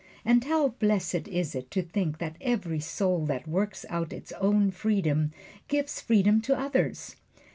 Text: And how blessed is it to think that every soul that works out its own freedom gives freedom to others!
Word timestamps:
And 0.25 0.43
how 0.45 0.69
blessed 0.69 1.27
is 1.27 1.53
it 1.53 1.69
to 1.69 1.83
think 1.83 2.17
that 2.17 2.35
every 2.41 2.79
soul 2.79 3.23
that 3.27 3.47
works 3.47 3.85
out 3.87 4.11
its 4.11 4.31
own 4.41 4.71
freedom 4.71 5.31
gives 5.67 6.01
freedom 6.01 6.41
to 6.41 6.57
others! 6.59 7.17